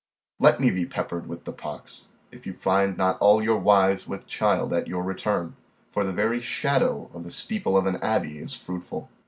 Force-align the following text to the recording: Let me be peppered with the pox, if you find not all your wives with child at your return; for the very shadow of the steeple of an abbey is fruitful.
Let 0.39 0.59
me 0.59 0.71
be 0.71 0.87
peppered 0.87 1.27
with 1.27 1.43
the 1.45 1.53
pox, 1.53 2.07
if 2.31 2.47
you 2.47 2.53
find 2.53 2.97
not 2.97 3.19
all 3.19 3.43
your 3.43 3.59
wives 3.59 4.07
with 4.07 4.25
child 4.25 4.73
at 4.73 4.87
your 4.87 5.03
return; 5.03 5.55
for 5.91 6.03
the 6.03 6.11
very 6.11 6.41
shadow 6.41 7.11
of 7.13 7.23
the 7.23 7.29
steeple 7.29 7.77
of 7.77 7.85
an 7.85 7.97
abbey 7.97 8.39
is 8.39 8.55
fruitful. 8.55 9.11